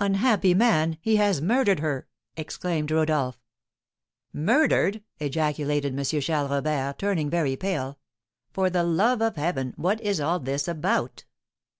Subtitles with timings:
[0.00, 0.98] "Unhappy man!
[1.00, 3.38] He has murdered her!" exclaimed Rodolph.
[4.32, 6.04] "Murdered!" ejaculated M.
[6.20, 7.96] Charles Robert, turning very pale;
[8.50, 11.24] "for the love of Heaven, what is all this about?"